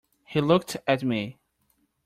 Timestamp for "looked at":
0.41-1.03